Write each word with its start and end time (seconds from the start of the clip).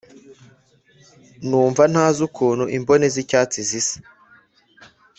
Numva 1.47 1.83
ntazi 1.91 2.19
ukuntu 2.27 2.63
imbone 2.77 3.05
z’icyatsi 3.13 3.59
zisa 3.69 3.97